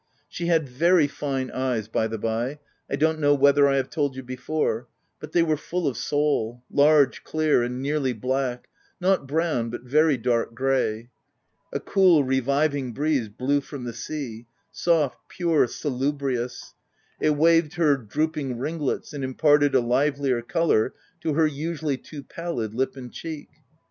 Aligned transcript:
She 0.27 0.47
had 0.47 0.67
very 0.67 1.07
fine 1.07 1.51
eyes 1.51 1.87
by 1.87 2.07
the 2.07 2.17
bye— 2.17 2.57
I 2.89 2.95
don't 2.95 3.19
know 3.19 3.35
whether 3.35 3.67
I've 3.67 3.91
told 3.91 4.15
you 4.15 4.23
before, 4.23 4.87
but 5.19 5.31
they 5.31 5.43
were 5.43 5.55
full 5.57 5.87
of 5.87 5.95
soul, 5.95 6.63
large, 6.71 7.23
clear, 7.23 7.61
and 7.61 7.83
nearly 7.83 8.11
black— 8.11 8.67
not 9.09 9.27
brown, 9.27 9.69
but 9.69 9.83
very 9.83 10.17
dark 10.17 10.55
grey. 10.55 11.11
A 11.71 11.79
cool, 11.79 12.23
reviving 12.23 12.93
breeze, 12.93 13.29
blew 13.29 13.61
from 13.61 13.83
the 13.83 13.93
sea— 13.93 14.47
soft, 14.71 15.19
pure, 15.29 15.67
salubrious: 15.67 16.73
it 17.19 17.35
waved 17.37 17.75
her 17.75 17.95
droop 17.95 18.35
ing 18.37 18.57
ringlets, 18.57 19.13
and 19.13 19.23
imparted 19.23 19.75
a 19.75 19.81
livelier 19.81 20.41
colour 20.41 20.95
to 21.19 21.33
her 21.35 21.45
usually 21.45 21.97
too 21.99 22.23
pallid 22.23 22.73
lip 22.73 22.95
and 22.97 23.13
cheek. 23.13 23.49